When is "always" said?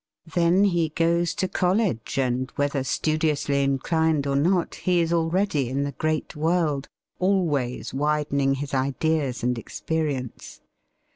7.19-7.93